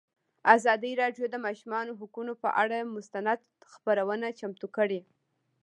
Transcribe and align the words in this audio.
ازادي 0.55 0.91
راډیو 1.01 1.25
د 1.29 1.31
د 1.33 1.35
ماشومانو 1.45 1.97
حقونه 1.99 2.33
پر 2.41 2.51
اړه 2.61 2.77
مستند 2.95 3.39
خپرونه 3.73 4.27
چمتو 4.39 4.67
کړې. 4.77 4.99